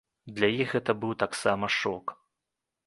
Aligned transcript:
Для 0.39 0.47
іх 0.65 0.73
гэта 0.77 0.91
быў 1.03 1.13
таксама 1.27 1.65
шок. 1.79 2.05